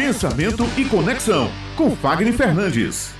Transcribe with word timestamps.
Pensamento 0.00 0.64
e 0.78 0.84
Conexão, 0.86 1.50
com 1.76 1.90
Fagner 1.90 2.32
Fernandes. 2.32 3.12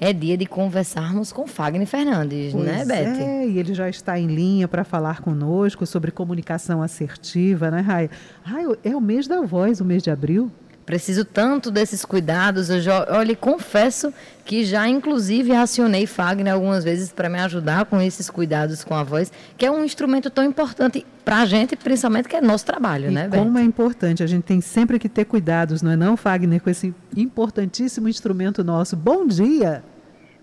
É 0.00 0.12
dia 0.12 0.36
de 0.36 0.46
conversarmos 0.46 1.32
com 1.32 1.48
Fagner 1.48 1.84
Fernandes, 1.84 2.52
pois 2.52 2.64
né, 2.64 2.84
Beth? 2.84 3.20
É, 3.20 3.48
e 3.48 3.58
ele 3.58 3.74
já 3.74 3.88
está 3.88 4.16
em 4.16 4.28
linha 4.28 4.68
para 4.68 4.84
falar 4.84 5.20
conosco 5.20 5.84
sobre 5.84 6.12
comunicação 6.12 6.80
assertiva, 6.80 7.72
né, 7.72 7.80
Raia? 7.80 8.08
Raia, 8.44 8.78
é 8.84 8.94
o 8.94 9.00
mês 9.00 9.26
da 9.26 9.42
voz, 9.42 9.80
o 9.80 9.84
mês 9.84 10.00
de 10.00 10.12
abril. 10.12 10.48
Preciso 10.90 11.24
tanto 11.24 11.70
desses 11.70 12.04
cuidados. 12.04 12.68
Eu 12.68 12.80
já, 12.80 13.06
olha, 13.10 13.36
confesso 13.36 14.12
que 14.44 14.64
já 14.64 14.88
inclusive 14.88 15.52
racionei 15.52 16.04
Fagner 16.04 16.52
algumas 16.52 16.82
vezes 16.82 17.12
para 17.12 17.28
me 17.28 17.38
ajudar 17.38 17.84
com 17.84 18.00
esses 18.00 18.28
cuidados 18.28 18.82
com 18.82 18.96
a 18.96 19.04
voz, 19.04 19.32
que 19.56 19.64
é 19.64 19.70
um 19.70 19.84
instrumento 19.84 20.28
tão 20.28 20.42
importante 20.42 21.06
para 21.24 21.42
a 21.42 21.46
gente, 21.46 21.76
principalmente 21.76 22.28
que 22.28 22.34
é 22.34 22.40
nosso 22.40 22.66
trabalho, 22.66 23.08
e 23.08 23.14
né, 23.14 23.28
Como 23.28 23.56
é 23.56 23.62
importante, 23.62 24.24
a 24.24 24.26
gente 24.26 24.42
tem 24.42 24.60
sempre 24.60 24.98
que 24.98 25.08
ter 25.08 25.26
cuidados, 25.26 25.80
não 25.80 25.92
é 25.92 25.96
não, 25.96 26.16
Fagner, 26.16 26.60
com 26.60 26.68
esse 26.68 26.92
importantíssimo 27.16 28.08
instrumento 28.08 28.64
nosso. 28.64 28.96
Bom 28.96 29.24
dia! 29.24 29.84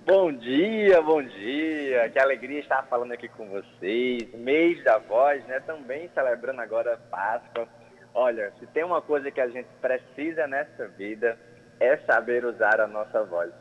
Bom 0.05 0.32
dia, 0.32 1.02
bom 1.02 1.22
dia. 1.22 2.10
Que 2.10 2.20
alegria 2.20 2.62
estar 2.62 2.84
falando 2.84 3.12
aqui 3.12 3.27
com 3.27 3.50
vocês. 3.50 4.34
Mês 4.34 4.82
da 4.86 4.98
voz, 5.00 5.46
né? 5.48 5.60
Também 5.60 6.10
celebrando 6.16 6.62
agora 6.62 6.98
Páscoa. 7.12 7.68
Olha, 8.14 8.52
se 8.60 8.66
tem 8.68 8.84
uma 8.84 9.02
coisa 9.02 9.30
que 9.30 9.42
a 9.42 9.48
gente 9.48 9.68
precisa 9.82 10.48
nessa 10.48 10.88
vida 10.88 11.38
é 11.80 11.98
saber 11.98 12.46
usar 12.46 12.82
a 12.82 12.88
nossa 12.88 13.24
voz. 13.24 13.52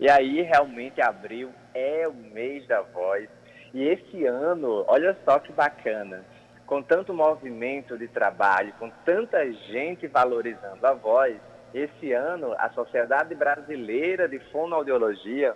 E 0.00 0.08
aí, 0.08 0.42
realmente, 0.42 1.00
abril 1.00 1.50
é 1.74 2.06
o 2.06 2.14
mês 2.14 2.66
da 2.66 2.80
voz. 2.80 3.28
E 3.74 3.86
esse 3.86 4.24
ano, 4.24 4.84
olha 4.88 5.16
só 5.24 5.38
que 5.38 5.52
bacana, 5.52 6.24
com 6.66 6.82
tanto 6.82 7.12
movimento 7.12 7.98
de 7.98 8.08
trabalho, 8.08 8.72
com 8.78 8.90
tanta 9.04 9.50
gente 9.52 10.06
valorizando 10.06 10.86
a 10.86 10.92
voz, 10.92 11.36
esse 11.74 12.12
ano 12.12 12.54
a 12.58 12.70
Sociedade 12.70 13.34
Brasileira 13.34 14.28
de 14.28 14.38
Fonoaudiologia 14.50 15.54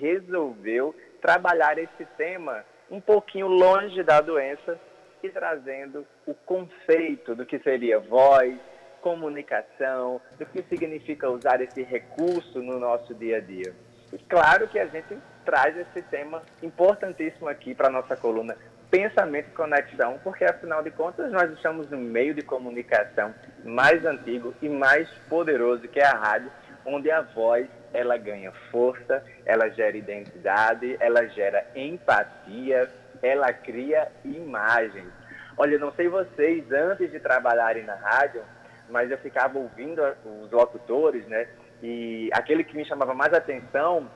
resolveu 0.00 0.94
trabalhar 1.20 1.78
esse 1.78 2.04
tema 2.16 2.64
um 2.90 3.00
pouquinho 3.00 3.46
longe 3.46 4.02
da 4.02 4.20
doença 4.20 4.78
e 5.22 5.28
trazendo 5.28 6.06
o 6.26 6.34
conceito 6.34 7.34
do 7.34 7.46
que 7.46 7.58
seria 7.58 7.98
voz, 7.98 8.58
comunicação, 9.00 10.20
do 10.38 10.46
que 10.46 10.62
significa 10.64 11.30
usar 11.30 11.60
esse 11.60 11.82
recurso 11.82 12.60
no 12.62 12.78
nosso 12.78 13.14
dia 13.14 13.38
a 13.38 13.40
dia. 13.40 13.74
E 14.12 14.18
claro 14.18 14.68
que 14.68 14.78
a 14.78 14.86
gente 14.86 15.16
traz 15.44 15.76
esse 15.76 16.02
tema 16.02 16.42
importantíssimo 16.62 17.48
aqui 17.48 17.74
para 17.74 17.88
a 17.88 17.90
nossa 17.90 18.16
coluna 18.16 18.56
Pensamento 18.90 19.48
e 19.48 19.52
Conexão, 19.52 20.18
porque 20.22 20.44
afinal 20.44 20.82
de 20.82 20.90
contas 20.90 21.30
nós 21.32 21.50
estamos 21.52 21.90
no 21.90 21.98
meio 21.98 22.34
de 22.34 22.42
comunicação 22.42 23.34
mais 23.64 24.04
antigo 24.04 24.54
e 24.62 24.68
mais 24.68 25.08
poderoso 25.28 25.88
que 25.88 25.98
é 25.98 26.06
a 26.06 26.16
rádio, 26.16 26.50
onde 26.84 27.10
a 27.10 27.20
voz 27.20 27.68
ela 27.92 28.16
ganha 28.16 28.52
força, 28.70 29.24
ela 29.44 29.68
gera 29.70 29.96
identidade, 29.96 30.96
ela 31.00 31.26
gera 31.26 31.66
empatia, 31.74 32.88
ela 33.22 33.52
cria 33.52 34.08
imagens. 34.24 35.08
Olha, 35.56 35.78
não 35.78 35.92
sei 35.92 36.08
vocês, 36.08 36.70
antes 36.70 37.10
de 37.10 37.18
trabalharem 37.18 37.84
na 37.84 37.94
rádio, 37.94 38.42
mas 38.90 39.10
eu 39.10 39.18
ficava 39.18 39.58
ouvindo 39.58 40.02
os 40.42 40.50
locutores, 40.50 41.26
né? 41.26 41.48
E 41.82 42.30
aquele 42.32 42.64
que 42.64 42.76
me 42.76 42.84
chamava 42.84 43.14
mais 43.14 43.32
atenção, 43.32 44.08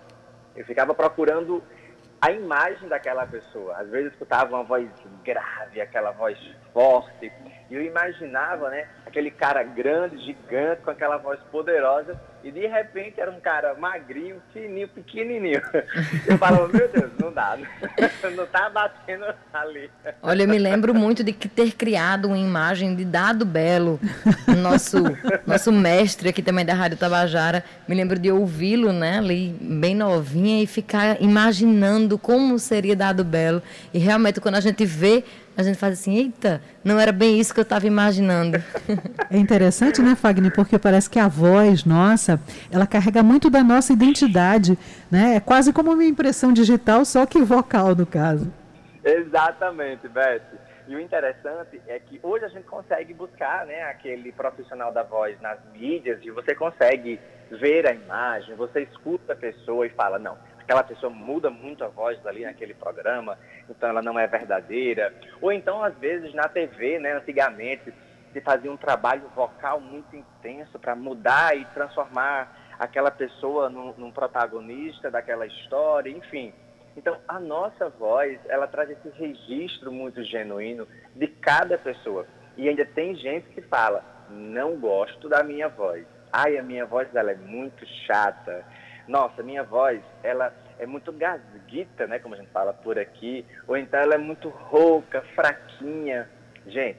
eu 0.54 0.64
ficava 0.64 0.94
procurando 0.94 1.62
a 2.20 2.30
imagem 2.30 2.88
daquela 2.88 3.26
pessoa. 3.26 3.76
Às 3.76 3.88
vezes 3.88 4.06
eu 4.06 4.12
escutava 4.12 4.54
uma 4.54 4.64
voz 4.64 4.88
grave, 5.24 5.80
aquela 5.80 6.10
voz 6.10 6.38
forte, 6.72 7.32
e 7.70 7.74
eu 7.74 7.82
imaginava, 7.82 8.68
né, 8.68 8.88
aquele 9.06 9.30
cara 9.30 9.62
grande, 9.62 10.18
gigante, 10.18 10.82
com 10.82 10.90
aquela 10.90 11.16
voz 11.16 11.40
poderosa, 11.50 12.20
e 12.42 12.50
de 12.50 12.66
repente 12.66 13.20
era 13.20 13.30
um 13.30 13.40
cara 13.40 13.74
magrinho, 13.74 14.36
fininho, 14.52 14.88
pequenininho. 14.88 15.60
Eu 16.26 16.38
falava, 16.38 16.68
meu 16.68 16.88
Deus, 16.88 17.10
não 17.20 17.32
dá, 17.32 17.58
não 18.36 18.46
tá 18.46 18.70
batendo 18.70 19.24
ali. 19.52 19.90
Olha, 20.22 20.42
eu 20.42 20.48
me 20.48 20.58
lembro 20.58 20.94
muito 20.94 21.22
de 21.22 21.32
ter 21.32 21.72
criado 21.72 22.26
uma 22.26 22.38
imagem 22.38 22.94
de 22.94 23.04
Dado 23.04 23.44
Belo, 23.44 24.00
nosso, 24.58 24.98
nosso 25.46 25.72
mestre 25.72 26.28
aqui 26.28 26.42
também 26.42 26.64
da 26.64 26.74
Rádio 26.74 26.96
Tabajara. 26.96 27.64
Me 27.86 27.94
lembro 27.94 28.18
de 28.18 28.30
ouvi-lo, 28.30 28.92
né, 28.92 29.18
ali 29.18 29.54
bem 29.60 29.94
novinha, 29.94 30.62
e 30.62 30.66
ficar 30.66 31.20
imaginando 31.20 32.18
como 32.18 32.58
seria 32.58 32.96
Dado 32.96 33.24
Belo. 33.24 33.62
E 33.92 33.98
realmente, 33.98 34.40
quando 34.40 34.56
a 34.56 34.60
gente 34.60 34.84
vê 34.84 35.24
a 35.60 35.62
gente 35.62 35.78
faz 35.78 35.94
assim, 35.94 36.16
eita, 36.16 36.60
não 36.82 36.98
era 36.98 37.12
bem 37.12 37.38
isso 37.38 37.52
que 37.52 37.60
eu 37.60 37.62
estava 37.62 37.86
imaginando. 37.86 38.62
É 39.30 39.38
interessante, 39.38 40.02
né, 40.02 40.16
Fagner? 40.16 40.52
Porque 40.52 40.78
parece 40.78 41.08
que 41.08 41.18
a 41.18 41.28
voz 41.28 41.84
nossa, 41.84 42.40
ela 42.70 42.86
carrega 42.86 43.22
muito 43.22 43.48
da 43.48 43.62
nossa 43.62 43.92
identidade, 43.92 44.76
né? 45.10 45.36
É 45.36 45.40
quase 45.40 45.72
como 45.72 45.92
uma 45.92 46.04
impressão 46.04 46.52
digital, 46.52 47.04
só 47.04 47.24
que 47.26 47.40
vocal, 47.42 47.94
no 47.94 48.06
caso. 48.06 48.52
Exatamente, 49.04 50.08
Beth. 50.08 50.42
E 50.88 50.96
o 50.96 51.00
interessante 51.00 51.80
é 51.86 52.00
que 52.00 52.18
hoje 52.22 52.44
a 52.44 52.48
gente 52.48 52.64
consegue 52.64 53.14
buscar 53.14 53.64
né, 53.64 53.84
aquele 53.84 54.32
profissional 54.32 54.92
da 54.92 55.04
voz 55.04 55.40
nas 55.40 55.58
mídias 55.72 56.18
e 56.22 56.30
você 56.32 56.52
consegue 56.54 57.20
ver 57.50 57.86
a 57.86 57.92
imagem, 57.92 58.56
você 58.56 58.82
escuta 58.82 59.32
a 59.32 59.36
pessoa 59.36 59.86
e 59.86 59.90
fala, 59.90 60.18
não, 60.18 60.36
aquela 60.70 60.84
pessoa 60.84 61.10
muda 61.10 61.50
muito 61.50 61.82
a 61.82 61.88
voz 61.88 62.24
ali 62.24 62.44
naquele 62.44 62.74
programa, 62.74 63.36
então 63.68 63.88
ela 63.88 64.00
não 64.00 64.16
é 64.16 64.28
verdadeira. 64.28 65.12
Ou 65.40 65.50
então, 65.50 65.82
às 65.82 65.96
vezes, 65.96 66.32
na 66.32 66.48
TV, 66.48 67.00
né, 67.00 67.14
antigamente, 67.14 67.92
se 68.32 68.40
fazia 68.40 68.70
um 68.70 68.76
trabalho 68.76 69.22
vocal 69.34 69.80
muito 69.80 70.14
intenso 70.14 70.78
para 70.78 70.94
mudar 70.94 71.56
e 71.56 71.64
transformar 71.74 72.76
aquela 72.78 73.10
pessoa 73.10 73.68
num, 73.68 73.92
num, 73.98 74.12
protagonista 74.12 75.10
daquela 75.10 75.44
história, 75.44 76.08
enfim. 76.08 76.54
Então, 76.96 77.18
a 77.26 77.40
nossa 77.40 77.88
voz, 77.88 78.38
ela 78.48 78.68
traz 78.68 78.90
esse 78.90 79.08
registro 79.18 79.90
muito 79.90 80.22
genuíno 80.22 80.86
de 81.16 81.26
cada 81.26 81.78
pessoa. 81.78 82.28
E 82.56 82.68
ainda 82.68 82.86
tem 82.86 83.16
gente 83.16 83.48
que 83.48 83.60
fala, 83.62 84.04
não 84.30 84.76
gosto 84.76 85.28
da 85.28 85.42
minha 85.42 85.68
voz. 85.68 86.06
Ai, 86.32 86.56
a 86.56 86.62
minha 86.62 86.86
voz 86.86 87.10
dela 87.10 87.32
é 87.32 87.36
muito 87.36 87.84
chata 88.06 88.64
nossa, 89.10 89.42
minha 89.42 89.64
voz, 89.64 90.00
ela 90.22 90.54
é 90.78 90.86
muito 90.86 91.12
gasguita, 91.12 92.06
né, 92.06 92.20
como 92.20 92.34
a 92.34 92.38
gente 92.38 92.50
fala 92.52 92.72
por 92.72 92.96
aqui, 92.96 93.44
ou 93.66 93.76
então 93.76 93.98
ela 93.98 94.14
é 94.14 94.18
muito 94.18 94.48
rouca, 94.48 95.20
fraquinha. 95.34 96.30
Gente, 96.66 96.98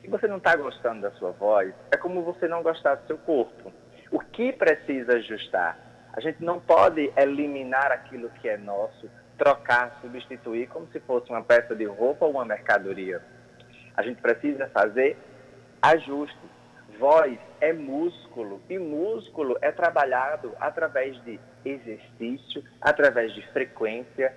se 0.00 0.08
você 0.08 0.28
não 0.28 0.36
está 0.36 0.54
gostando 0.54 1.02
da 1.02 1.10
sua 1.12 1.32
voz, 1.32 1.74
é 1.90 1.96
como 1.96 2.22
você 2.22 2.46
não 2.46 2.62
gostar 2.62 2.94
do 2.94 3.06
seu 3.08 3.18
corpo. 3.18 3.72
O 4.12 4.20
que 4.20 4.52
precisa 4.52 5.14
ajustar? 5.14 5.76
A 6.12 6.20
gente 6.20 6.42
não 6.42 6.60
pode 6.60 7.12
eliminar 7.16 7.90
aquilo 7.90 8.30
que 8.40 8.48
é 8.48 8.56
nosso, 8.56 9.10
trocar, 9.36 9.98
substituir 10.00 10.68
como 10.68 10.86
se 10.92 11.00
fosse 11.00 11.30
uma 11.30 11.42
peça 11.42 11.74
de 11.74 11.84
roupa 11.84 12.26
ou 12.26 12.30
uma 12.30 12.44
mercadoria. 12.44 13.20
A 13.96 14.02
gente 14.02 14.20
precisa 14.20 14.68
fazer 14.68 15.16
ajustes 15.82 16.59
voz 17.00 17.38
é 17.62 17.72
músculo 17.72 18.60
e 18.68 18.78
músculo 18.78 19.56
é 19.62 19.72
trabalhado 19.72 20.52
através 20.60 21.16
de 21.24 21.40
exercício, 21.64 22.62
através 22.78 23.32
de 23.32 23.40
frequência, 23.52 24.36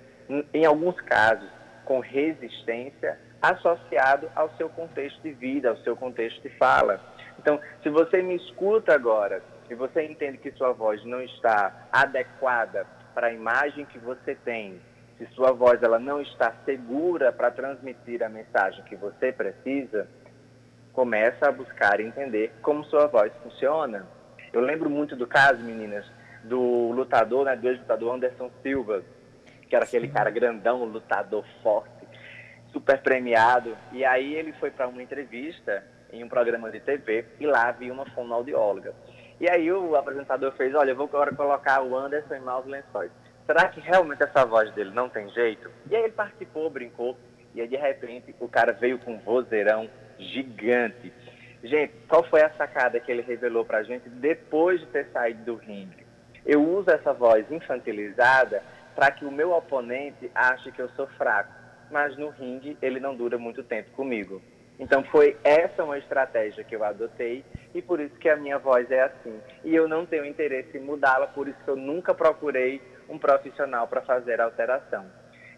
em 0.52 0.64
alguns 0.64 0.98
casos 1.02 1.48
com 1.84 2.00
resistência, 2.00 3.20
associado 3.42 4.30
ao 4.34 4.48
seu 4.56 4.70
contexto 4.70 5.20
de 5.20 5.32
vida, 5.32 5.68
ao 5.68 5.76
seu 5.78 5.94
contexto 5.94 6.40
de 6.40 6.48
fala. 6.56 6.98
Então, 7.38 7.60
se 7.82 7.90
você 7.90 8.22
me 8.22 8.36
escuta 8.36 8.94
agora 8.94 9.42
e 9.68 9.74
você 9.74 10.02
entende 10.02 10.38
que 10.38 10.50
sua 10.52 10.72
voz 10.72 11.04
não 11.04 11.20
está 11.20 11.86
adequada 11.92 12.86
para 13.14 13.26
a 13.26 13.32
imagem 13.34 13.84
que 13.84 13.98
você 13.98 14.34
tem, 14.34 14.80
se 15.18 15.26
sua 15.34 15.52
voz 15.52 15.82
ela 15.82 15.98
não 15.98 16.22
está 16.22 16.54
segura 16.64 17.30
para 17.30 17.50
transmitir 17.50 18.22
a 18.22 18.30
mensagem 18.30 18.82
que 18.84 18.96
você 18.96 19.30
precisa, 19.30 20.08
começa 20.94 21.48
a 21.48 21.52
buscar 21.52 22.00
entender 22.00 22.52
como 22.62 22.84
sua 22.84 23.06
voz 23.06 23.32
funciona. 23.42 24.06
Eu 24.52 24.60
lembro 24.60 24.88
muito 24.88 25.16
do 25.16 25.26
caso, 25.26 25.62
meninas, 25.62 26.06
do 26.44 26.92
lutador, 26.92 27.44
né, 27.44 27.56
do 27.56 27.68
ex-lutador 27.68 28.14
Anderson 28.14 28.50
Silva, 28.62 29.02
que 29.68 29.74
era 29.74 29.84
aquele 29.84 30.08
cara 30.08 30.30
grandão, 30.30 30.84
lutador 30.84 31.44
forte, 31.62 32.06
super 32.72 33.02
premiado. 33.02 33.76
E 33.92 34.04
aí 34.04 34.34
ele 34.34 34.52
foi 34.52 34.70
para 34.70 34.86
uma 34.86 35.02
entrevista 35.02 35.84
em 36.12 36.22
um 36.22 36.28
programa 36.28 36.70
de 36.70 36.78
TV 36.78 37.26
e 37.40 37.46
lá 37.46 37.68
havia 37.68 37.92
uma 37.92 38.06
fonoaudióloga. 38.10 38.94
E 39.40 39.50
aí 39.50 39.70
o 39.72 39.96
apresentador 39.96 40.52
fez, 40.52 40.72
olha, 40.76 40.92
eu 40.92 40.96
vou 40.96 41.06
agora 41.06 41.34
colocar 41.34 41.82
o 41.82 41.96
Anderson 41.96 42.36
em 42.36 42.40
maus 42.40 42.64
lençóis. 42.66 43.10
Será 43.44 43.68
que 43.68 43.80
realmente 43.80 44.22
essa 44.22 44.46
voz 44.46 44.72
dele 44.74 44.90
não 44.94 45.08
tem 45.08 45.28
jeito? 45.30 45.68
E 45.90 45.96
aí 45.96 46.04
ele 46.04 46.12
participou, 46.12 46.70
brincou, 46.70 47.18
e 47.52 47.60
aí 47.60 47.66
de 47.66 47.76
repente 47.76 48.34
o 48.38 48.48
cara 48.48 48.72
veio 48.72 48.98
com 49.00 49.14
um 49.14 49.18
vozeirão 49.18 49.90
gigante. 50.18 51.12
Gente, 51.62 51.94
qual 52.08 52.22
foi 52.24 52.42
a 52.42 52.50
sacada 52.50 53.00
que 53.00 53.10
ele 53.10 53.22
revelou 53.22 53.64
para 53.64 53.78
a 53.78 53.82
gente 53.82 54.08
depois 54.08 54.80
de 54.80 54.86
ter 54.86 55.06
saído 55.12 55.44
do 55.44 55.54
ringue? 55.56 56.04
Eu 56.44 56.62
uso 56.62 56.90
essa 56.90 57.12
voz 57.12 57.50
infantilizada 57.50 58.62
para 58.94 59.10
que 59.10 59.24
o 59.24 59.32
meu 59.32 59.52
oponente 59.52 60.30
ache 60.34 60.70
que 60.70 60.80
eu 60.80 60.88
sou 60.90 61.06
fraco, 61.16 61.52
mas 61.90 62.16
no 62.16 62.28
ringue 62.28 62.76
ele 62.82 63.00
não 63.00 63.16
dura 63.16 63.38
muito 63.38 63.62
tempo 63.62 63.90
comigo. 63.92 64.42
Então 64.78 65.02
foi 65.04 65.36
essa 65.42 65.84
uma 65.84 65.98
estratégia 65.98 66.64
que 66.64 66.74
eu 66.74 66.84
adotei 66.84 67.44
e 67.74 67.80
por 67.80 68.00
isso 68.00 68.14
que 68.16 68.28
a 68.28 68.36
minha 68.36 68.58
voz 68.58 68.90
é 68.90 69.02
assim. 69.02 69.40
E 69.64 69.74
eu 69.74 69.88
não 69.88 70.04
tenho 70.04 70.24
interesse 70.24 70.76
em 70.76 70.80
mudá-la, 70.80 71.28
por 71.28 71.48
isso 71.48 71.58
que 71.64 71.70
eu 71.70 71.76
nunca 71.76 72.12
procurei 72.12 72.82
um 73.08 73.18
profissional 73.18 73.86
para 73.86 74.02
fazer 74.02 74.40
alteração. 74.40 75.06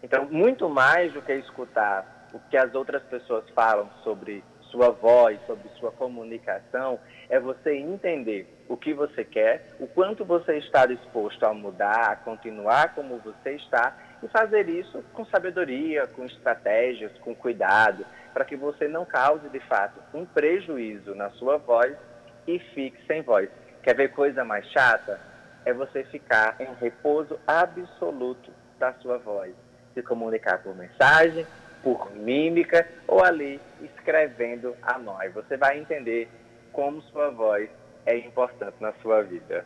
Então, 0.03 0.25
muito 0.25 0.69
mais 0.69 1.11
do 1.13 1.21
que 1.21 1.33
escutar 1.33 2.16
o 2.37 2.49
que 2.51 2.57
as 2.57 2.75
outras 2.75 3.01
pessoas 3.03 3.49
falam 3.49 3.89
sobre 4.03 4.43
sua 4.69 4.91
voz, 4.91 5.39
sobre 5.47 5.67
sua 5.79 5.91
comunicação, 5.91 6.99
é 7.29 7.39
você 7.39 7.75
entender 7.75 8.47
o 8.69 8.77
que 8.77 8.93
você 8.93 9.23
quer, 9.23 9.65
o 9.79 9.87
quanto 9.87 10.23
você 10.23 10.57
está 10.57 10.85
disposto 10.85 11.43
a 11.45 11.53
mudar, 11.53 12.11
a 12.11 12.15
continuar 12.15 12.93
como 12.93 13.17
você 13.17 13.53
está 13.53 13.97
e 14.21 14.27
fazer 14.27 14.69
isso 14.69 15.03
com 15.13 15.25
sabedoria, 15.25 16.05
com 16.07 16.25
estratégias, 16.25 17.11
com 17.19 17.33
cuidado, 17.33 18.05
para 18.33 18.45
que 18.45 18.55
você 18.55 18.87
não 18.87 19.03
cause 19.03 19.49
de 19.49 19.59
fato 19.61 19.99
um 20.13 20.25
prejuízo 20.25 21.15
na 21.15 21.31
sua 21.31 21.57
voz 21.57 21.97
e 22.45 22.59
fique 22.59 23.03
sem 23.07 23.23
voz. 23.23 23.49
Quer 23.81 23.95
ver 23.95 24.09
coisa 24.09 24.43
mais 24.43 24.67
chata? 24.67 25.19
É 25.65 25.73
você 25.73 26.03
ficar 26.03 26.55
em 26.59 26.71
repouso 26.79 27.39
absoluto 27.47 28.51
da 28.77 28.93
sua 28.93 29.17
voz. 29.17 29.53
Se 29.93 30.03
comunicar 30.03 30.61
por 30.61 30.75
mensagem, 30.75 31.47
por 31.87 32.13
mímica 32.13 32.85
ou 33.07 33.23
ali 33.23 33.61
escrevendo 33.81 34.75
a. 34.83 34.99
Aí 35.19 35.29
você 35.29 35.55
vai 35.55 35.79
entender 35.79 36.27
como 36.73 37.01
sua 37.03 37.29
voz 37.29 37.69
é 38.05 38.17
importante 38.17 38.75
na 38.81 38.91
sua 39.01 39.21
vida. 39.21 39.65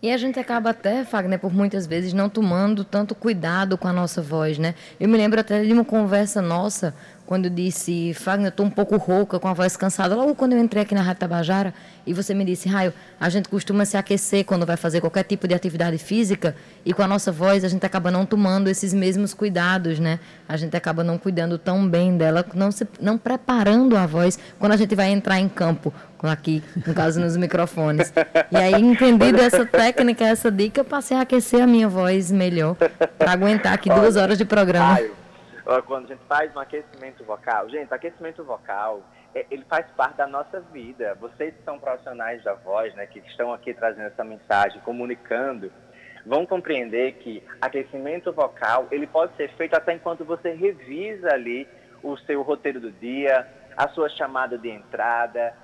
E 0.00 0.12
a 0.12 0.16
gente 0.16 0.38
acaba 0.38 0.70
até, 0.70 1.04
Fagner, 1.04 1.40
por 1.40 1.52
muitas 1.52 1.88
vezes 1.88 2.12
não 2.12 2.28
tomando 2.28 2.84
tanto 2.84 3.16
cuidado 3.16 3.76
com 3.76 3.88
a 3.88 3.92
nossa 3.92 4.22
voz, 4.22 4.58
né? 4.58 4.76
Eu 5.00 5.08
me 5.08 5.16
lembro 5.16 5.40
até 5.40 5.64
de 5.64 5.72
uma 5.72 5.84
conversa 5.84 6.40
nossa 6.40 6.94
quando 7.26 7.46
eu 7.46 7.50
disse, 7.50 8.12
Fagner, 8.14 8.46
eu 8.46 8.50
estou 8.50 8.66
um 8.66 8.70
pouco 8.70 8.96
rouca, 8.96 9.38
com 9.38 9.48
a 9.48 9.54
voz 9.54 9.76
cansada, 9.76 10.14
logo 10.14 10.34
quando 10.34 10.52
eu 10.52 10.58
entrei 10.58 10.82
aqui 10.82 10.94
na 10.94 11.00
Rádio 11.00 11.20
Tabajara, 11.20 11.72
e 12.06 12.12
você 12.12 12.34
me 12.34 12.44
disse, 12.44 12.68
Raio, 12.68 12.92
a 13.18 13.28
gente 13.30 13.48
costuma 13.48 13.86
se 13.86 13.96
aquecer 13.96 14.44
quando 14.44 14.66
vai 14.66 14.76
fazer 14.76 15.00
qualquer 15.00 15.24
tipo 15.24 15.48
de 15.48 15.54
atividade 15.54 15.96
física, 15.96 16.54
e 16.84 16.92
com 16.92 17.02
a 17.02 17.08
nossa 17.08 17.32
voz 17.32 17.64
a 17.64 17.68
gente 17.68 17.84
acaba 17.86 18.10
não 18.10 18.26
tomando 18.26 18.68
esses 18.68 18.92
mesmos 18.92 19.32
cuidados, 19.32 19.98
né? 19.98 20.20
A 20.46 20.56
gente 20.58 20.76
acaba 20.76 21.02
não 21.02 21.16
cuidando 21.16 21.56
tão 21.56 21.88
bem 21.88 22.16
dela, 22.16 22.44
não, 22.54 22.70
se, 22.70 22.86
não 23.00 23.16
preparando 23.16 23.96
a 23.96 24.04
voz 24.04 24.38
quando 24.58 24.72
a 24.72 24.76
gente 24.76 24.94
vai 24.94 25.10
entrar 25.10 25.40
em 25.40 25.48
campo, 25.48 25.94
aqui, 26.22 26.62
no 26.86 26.94
caso, 26.94 27.20
nos 27.20 27.36
microfones. 27.36 28.12
E 28.50 28.56
aí, 28.56 28.74
entendido 28.74 29.40
essa 29.40 29.64
técnica, 29.66 30.24
essa 30.24 30.50
dica, 30.50 30.82
passei 30.82 31.16
a 31.16 31.20
aquecer 31.20 31.62
a 31.62 31.66
minha 31.66 31.88
voz 31.88 32.30
melhor, 32.30 32.76
para 33.18 33.32
aguentar 33.32 33.74
aqui 33.74 33.88
duas 33.88 34.16
horas 34.16 34.38
de 34.38 34.44
programa. 34.44 34.94
Raio 34.94 35.23
quando 35.86 36.04
a 36.04 36.08
gente 36.08 36.24
faz 36.26 36.54
um 36.54 36.60
aquecimento 36.60 37.24
vocal, 37.24 37.68
gente, 37.70 37.92
aquecimento 37.92 38.44
vocal, 38.44 39.02
é, 39.34 39.46
ele 39.50 39.64
faz 39.64 39.86
parte 39.96 40.16
da 40.16 40.26
nossa 40.26 40.60
vida. 40.60 41.14
Vocês 41.14 41.54
que 41.54 41.64
são 41.64 41.78
profissionais 41.78 42.42
da 42.44 42.54
voz, 42.54 42.94
né, 42.94 43.06
que 43.06 43.18
estão 43.20 43.52
aqui 43.52 43.72
trazendo 43.72 44.06
essa 44.06 44.22
mensagem, 44.22 44.80
comunicando, 44.82 45.72
vão 46.26 46.46
compreender 46.46 47.12
que 47.14 47.42
aquecimento 47.60 48.32
vocal, 48.32 48.88
ele 48.90 49.06
pode 49.06 49.34
ser 49.36 49.48
feito 49.56 49.74
até 49.74 49.94
enquanto 49.94 50.24
você 50.24 50.52
revisa 50.52 51.32
ali 51.32 51.66
o 52.02 52.16
seu 52.18 52.42
roteiro 52.42 52.78
do 52.78 52.92
dia, 52.92 53.46
a 53.76 53.88
sua 53.88 54.08
chamada 54.10 54.58
de 54.58 54.68
entrada. 54.68 55.54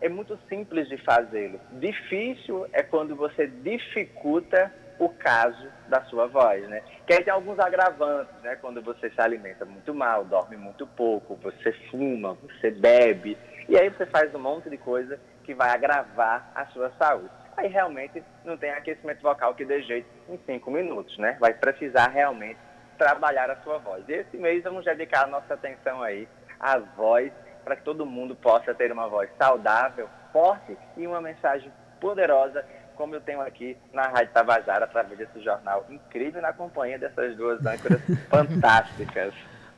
É 0.00 0.08
muito 0.08 0.38
simples 0.48 0.88
de 0.88 0.96
fazê-lo. 0.96 1.60
Difícil 1.72 2.66
é 2.72 2.82
quando 2.82 3.14
você 3.14 3.46
dificulta 3.46 4.72
o 4.98 5.08
caso 5.08 5.68
da 5.88 6.02
sua 6.04 6.26
voz, 6.26 6.66
né? 6.68 6.82
Que 7.06 7.14
aí 7.14 7.24
tem 7.24 7.32
alguns 7.32 7.58
agravantes, 7.58 8.34
né? 8.42 8.56
Quando 8.56 8.80
você 8.82 9.10
se 9.10 9.20
alimenta 9.20 9.64
muito 9.64 9.94
mal, 9.94 10.24
dorme 10.24 10.56
muito 10.56 10.86
pouco, 10.86 11.36
você 11.36 11.72
fuma, 11.90 12.34
você 12.34 12.70
bebe, 12.70 13.36
e 13.68 13.76
aí 13.76 13.88
você 13.88 14.06
faz 14.06 14.34
um 14.34 14.38
monte 14.38 14.70
de 14.70 14.76
coisa 14.76 15.20
que 15.44 15.54
vai 15.54 15.70
agravar 15.70 16.50
a 16.54 16.66
sua 16.66 16.90
saúde. 16.98 17.30
Aí 17.56 17.68
realmente 17.68 18.22
não 18.44 18.56
tem 18.56 18.70
aquecimento 18.70 19.20
vocal 19.20 19.54
que 19.54 19.64
dê 19.64 19.82
jeito 19.82 20.08
em 20.28 20.38
cinco 20.46 20.70
minutos, 20.70 21.16
né? 21.18 21.36
Vai 21.38 21.52
precisar 21.52 22.08
realmente 22.08 22.58
trabalhar 22.96 23.50
a 23.50 23.56
sua 23.56 23.78
voz. 23.78 24.08
Esse 24.08 24.36
mês 24.36 24.62
vamos 24.62 24.84
dedicar 24.84 25.24
a 25.24 25.26
nossa 25.26 25.54
atenção 25.54 26.02
aí 26.02 26.28
à 26.58 26.78
voz, 26.78 27.32
para 27.64 27.76
que 27.76 27.82
todo 27.82 28.06
mundo 28.06 28.34
possa 28.34 28.74
ter 28.74 28.90
uma 28.90 29.08
voz 29.08 29.30
saudável, 29.38 30.08
forte 30.32 30.76
e 30.96 31.06
uma 31.06 31.20
mensagem 31.20 31.70
poderosa 32.00 32.64
como 32.96 33.14
eu 33.14 33.20
tenho 33.20 33.40
aqui 33.40 33.76
na 33.92 34.02
Rádio 34.02 34.32
Tabajara, 34.32 34.84
através 34.84 35.18
desse 35.18 35.40
jornal 35.40 35.86
incrível, 35.90 36.40
na 36.40 36.52
companhia 36.52 36.98
dessas 36.98 37.36
duas 37.36 37.64
âncoras 37.64 38.00
fantásticas. 38.28 39.34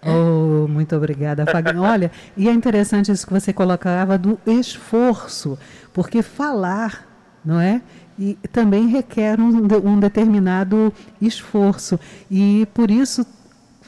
Oh, 0.06 0.69
muito 0.69 0.94
obrigada, 0.94 1.46
Fagner. 1.46 1.81
Olha, 1.81 2.11
e 2.37 2.49
é 2.49 2.52
interessante 2.52 3.11
isso 3.11 3.26
que 3.26 3.32
você 3.32 3.52
colocava 3.52 4.19
do 4.19 4.38
esforço, 4.46 5.58
porque 5.94 6.22
falar, 6.22 7.06
não 7.43 7.58
é? 7.58 7.81
E 8.19 8.34
também 8.52 8.87
requer 8.87 9.40
um, 9.40 9.67
um 9.84 9.99
determinado 9.99 10.93
esforço. 11.20 11.99
E 12.31 12.67
por 12.75 12.90
isso 12.90 13.26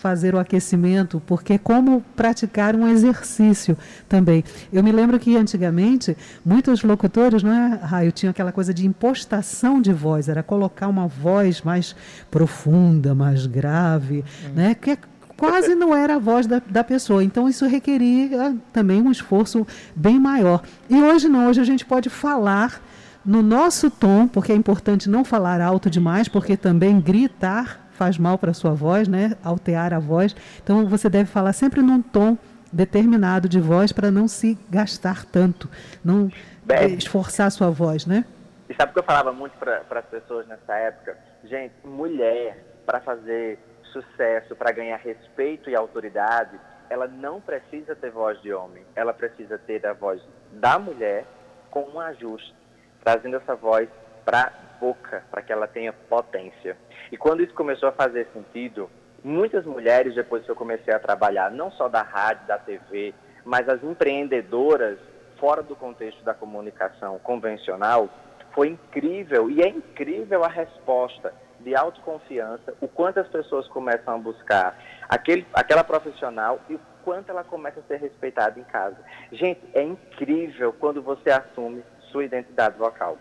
fazer 0.06 0.36
o 0.36 0.38
aquecimento, 0.38 1.20
porque 1.26 1.54
é 1.54 1.58
como 1.58 2.00
praticar 2.14 2.76
um 2.76 2.86
exercício 2.86 3.76
também. 4.08 4.44
Eu 4.72 4.80
me 4.80 4.92
lembro 4.92 5.18
que 5.18 5.36
antigamente 5.36 6.16
muitos 6.44 6.84
locutores, 6.84 7.42
não 7.42 7.52
é, 7.52 7.74
Raio, 7.82 8.12
tinham 8.12 8.30
aquela 8.30 8.52
coisa 8.52 8.72
de 8.72 8.86
impostação 8.86 9.82
de 9.82 9.92
voz, 9.92 10.28
era 10.28 10.44
colocar 10.44 10.86
uma 10.86 11.08
voz 11.08 11.60
mais 11.62 11.96
profunda, 12.30 13.16
mais 13.16 13.46
grave, 13.46 14.24
hum. 14.44 14.52
né? 14.54 14.76
Que 14.76 14.92
é 14.92 14.98
quase 15.36 15.74
não 15.74 15.92
era 15.92 16.14
a 16.14 16.18
voz 16.20 16.46
da, 16.46 16.62
da 16.64 16.84
pessoa. 16.84 17.24
Então, 17.24 17.48
isso 17.48 17.66
requeria 17.66 18.56
também 18.72 19.02
um 19.02 19.10
esforço 19.10 19.66
bem 19.96 20.20
maior. 20.20 20.62
E 20.88 21.02
hoje 21.02 21.28
não, 21.28 21.48
hoje 21.48 21.60
a 21.60 21.64
gente 21.64 21.84
pode 21.84 22.08
falar 22.08 22.80
no 23.24 23.42
nosso 23.42 23.90
tom, 23.90 24.28
porque 24.28 24.52
é 24.52 24.54
importante 24.54 25.10
não 25.10 25.24
falar 25.24 25.60
alto 25.60 25.90
demais, 25.90 26.28
porque 26.28 26.56
também 26.56 27.00
gritar 27.00 27.85
faz 27.96 28.18
mal 28.18 28.38
para 28.38 28.50
a 28.50 28.54
sua 28.54 28.72
voz, 28.72 29.08
né? 29.08 29.36
Altear 29.42 29.92
a 29.92 29.98
voz. 29.98 30.36
Então 30.62 30.86
você 30.86 31.08
deve 31.08 31.28
falar 31.28 31.52
sempre 31.52 31.82
num 31.82 32.00
tom 32.02 32.36
determinado 32.72 33.48
de 33.48 33.60
voz 33.60 33.92
para 33.92 34.10
não 34.10 34.28
se 34.28 34.58
gastar 34.68 35.24
tanto, 35.24 35.68
não 36.04 36.30
Bem, 36.64 36.94
esforçar 36.94 37.46
a 37.46 37.50
sua 37.50 37.70
voz, 37.70 38.06
né? 38.06 38.24
E 38.68 38.74
sabe 38.74 38.90
o 38.90 38.94
que 38.94 38.98
eu 38.98 39.04
falava 39.04 39.32
muito 39.32 39.56
para 39.56 39.82
as 39.90 40.06
pessoas 40.06 40.46
nessa 40.46 40.74
época? 40.74 41.16
Gente, 41.44 41.74
mulher, 41.84 42.58
para 42.84 43.00
fazer 43.00 43.58
sucesso, 43.92 44.54
para 44.56 44.72
ganhar 44.72 44.96
respeito 44.96 45.70
e 45.70 45.76
autoridade, 45.76 46.58
ela 46.90 47.06
não 47.06 47.40
precisa 47.40 47.94
ter 47.94 48.10
voz 48.10 48.40
de 48.42 48.52
homem. 48.52 48.84
Ela 48.94 49.12
precisa 49.12 49.58
ter 49.58 49.86
a 49.86 49.92
voz 49.92 50.20
da 50.52 50.78
mulher 50.78 51.24
com 51.70 51.82
um 51.82 52.00
ajuste, 52.00 52.54
trazendo 53.02 53.36
essa 53.36 53.54
voz 53.54 53.88
para 54.24 54.52
boca, 54.80 55.24
para 55.30 55.42
que 55.42 55.52
ela 55.52 55.66
tenha 55.66 55.92
potência. 55.92 56.76
E 57.10 57.16
quando 57.16 57.42
isso 57.42 57.54
começou 57.54 57.88
a 57.88 57.92
fazer 57.92 58.28
sentido, 58.32 58.90
muitas 59.22 59.64
mulheres, 59.64 60.14
depois 60.14 60.44
que 60.44 60.50
eu 60.50 60.56
comecei 60.56 60.92
a 60.92 60.98
trabalhar, 60.98 61.50
não 61.50 61.70
só 61.70 61.88
da 61.88 62.02
rádio, 62.02 62.46
da 62.46 62.58
TV, 62.58 63.14
mas 63.44 63.68
as 63.68 63.82
empreendedoras 63.82 64.98
fora 65.38 65.62
do 65.62 65.76
contexto 65.76 66.22
da 66.24 66.34
comunicação 66.34 67.18
convencional, 67.18 68.08
foi 68.54 68.68
incrível 68.68 69.50
e 69.50 69.62
é 69.62 69.68
incrível 69.68 70.42
a 70.44 70.48
resposta 70.48 71.32
de 71.60 71.74
autoconfiança, 71.74 72.74
o 72.80 72.88
quanto 72.88 73.20
as 73.20 73.28
pessoas 73.28 73.66
começam 73.68 74.14
a 74.14 74.18
buscar 74.18 74.78
aquele, 75.08 75.46
aquela 75.52 75.84
profissional 75.84 76.60
e 76.68 76.74
o 76.74 76.80
quanto 77.04 77.30
ela 77.30 77.44
começa 77.44 77.80
a 77.80 77.82
ser 77.84 77.96
respeitada 77.96 78.58
em 78.58 78.64
casa. 78.64 78.96
Gente, 79.32 79.60
é 79.74 79.82
incrível 79.82 80.72
quando 80.72 81.02
você 81.02 81.30
assume 81.30 81.82
sua 82.10 82.24
identidade 82.24 82.78
vocal. 82.78 83.18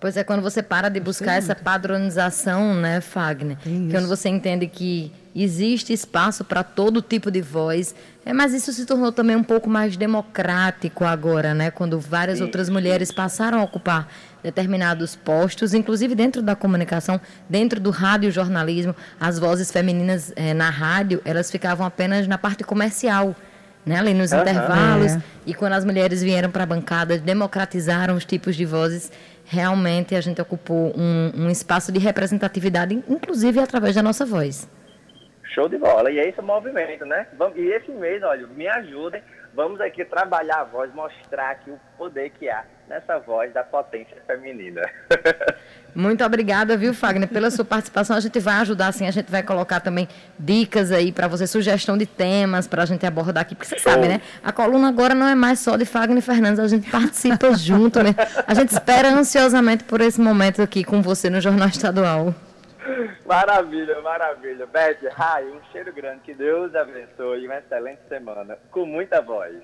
Pois 0.00 0.16
é, 0.16 0.24
quando 0.24 0.40
você 0.40 0.62
para 0.62 0.88
de 0.88 0.98
buscar 0.98 1.34
essa 1.34 1.54
padronização, 1.54 2.74
né, 2.74 3.02
Fagner? 3.02 3.58
É 3.66 3.92
quando 3.92 4.08
você 4.08 4.30
entende 4.30 4.66
que 4.66 5.12
existe 5.36 5.92
espaço 5.92 6.42
para 6.42 6.62
todo 6.64 7.02
tipo 7.02 7.30
de 7.30 7.42
voz. 7.42 7.94
É, 8.24 8.32
mas 8.32 8.54
isso 8.54 8.72
se 8.72 8.86
tornou 8.86 9.12
também 9.12 9.36
um 9.36 9.42
pouco 9.42 9.68
mais 9.68 9.96
democrático 9.96 11.04
agora, 11.04 11.52
né? 11.52 11.70
Quando 11.70 12.00
várias 12.00 12.38
Sim. 12.38 12.44
outras 12.44 12.68
mulheres 12.68 13.12
passaram 13.12 13.60
a 13.60 13.62
ocupar 13.62 14.08
determinados 14.42 15.16
postos, 15.16 15.74
inclusive 15.74 16.14
dentro 16.14 16.40
da 16.40 16.56
comunicação, 16.56 17.20
dentro 17.48 17.78
do 17.78 17.90
rádio 17.90 18.30
jornalismo, 18.30 18.96
as 19.20 19.38
vozes 19.38 19.70
femininas 19.70 20.32
é, 20.34 20.54
na 20.54 20.70
rádio, 20.70 21.20
elas 21.26 21.50
ficavam 21.50 21.86
apenas 21.86 22.26
na 22.26 22.38
parte 22.38 22.64
comercial. 22.64 23.36
Né, 23.84 23.98
ali 23.98 24.12
nos 24.12 24.30
uhum. 24.30 24.42
intervalos, 24.42 25.12
é. 25.12 25.22
e 25.46 25.54
quando 25.54 25.72
as 25.72 25.86
mulheres 25.86 26.22
vieram 26.22 26.50
para 26.50 26.64
a 26.64 26.66
bancada, 26.66 27.16
democratizaram 27.16 28.14
os 28.14 28.26
tipos 28.26 28.54
de 28.54 28.66
vozes 28.66 29.10
realmente 29.50 30.14
a 30.14 30.20
gente 30.20 30.40
ocupou 30.40 30.92
um, 30.96 31.32
um 31.34 31.50
espaço 31.50 31.90
de 31.90 31.98
representatividade, 31.98 32.94
inclusive 33.08 33.58
através 33.58 33.96
da 33.96 34.02
nossa 34.02 34.24
voz. 34.24 34.70
Show 35.52 35.68
de 35.68 35.76
bola. 35.76 36.08
E 36.12 36.20
é 36.20 36.28
esse 36.28 36.38
o 36.38 36.42
movimento, 36.42 37.04
né? 37.04 37.26
E 37.56 37.62
esse 37.72 37.90
mês, 37.90 38.22
olha, 38.22 38.46
me 38.46 38.68
ajudem. 38.68 39.20
Vamos 39.52 39.80
aqui 39.80 40.04
trabalhar 40.04 40.60
a 40.60 40.64
voz, 40.64 40.94
mostrar 40.94 41.50
aqui 41.50 41.72
o 41.72 41.80
poder 41.98 42.30
que 42.30 42.48
há 42.48 42.64
nessa 42.90 43.20
voz 43.20 43.52
da 43.54 43.62
potência 43.62 44.16
feminina. 44.26 44.82
Muito 45.94 46.24
obrigada, 46.24 46.76
viu, 46.76 46.92
Fagner, 46.92 47.28
pela 47.28 47.50
sua 47.50 47.64
participação. 47.64 48.16
A 48.16 48.20
gente 48.20 48.38
vai 48.40 48.56
ajudar, 48.56 48.92
sim, 48.92 49.06
a 49.06 49.10
gente 49.12 49.30
vai 49.30 49.42
colocar 49.42 49.80
também 49.80 50.08
dicas 50.38 50.90
aí 50.90 51.12
para 51.12 51.28
você, 51.28 51.46
sugestão 51.46 51.96
de 51.96 52.04
temas 52.04 52.66
para 52.66 52.82
a 52.82 52.86
gente 52.86 53.06
abordar 53.06 53.42
aqui, 53.42 53.54
porque 53.54 53.68
você 53.68 53.78
sabe, 53.78 54.08
né? 54.08 54.20
A 54.42 54.52
coluna 54.52 54.88
agora 54.88 55.14
não 55.14 55.26
é 55.26 55.34
mais 55.34 55.60
só 55.60 55.76
de 55.76 55.84
Fagner 55.84 56.22
Fernandes, 56.22 56.58
a 56.58 56.66
gente 56.66 56.90
participa 56.90 57.54
junto, 57.54 58.02
né? 58.02 58.14
A 58.46 58.54
gente 58.54 58.70
espera 58.70 59.08
ansiosamente 59.08 59.84
por 59.84 60.00
esse 60.00 60.20
momento 60.20 60.60
aqui 60.60 60.82
com 60.82 61.00
você 61.00 61.30
no 61.30 61.40
Jornal 61.40 61.68
Estadual. 61.68 62.34
Maravilha, 63.24 64.00
maravilha. 64.00 64.66
Beth, 64.66 65.08
Rai, 65.12 65.44
um 65.44 65.60
cheiro 65.70 65.92
grande. 65.92 66.22
Que 66.22 66.34
Deus 66.34 66.74
abençoe. 66.74 67.46
Uma 67.46 67.58
excelente 67.58 68.00
semana. 68.08 68.58
Com 68.70 68.84
muita 68.84 69.20
voz. 69.20 69.54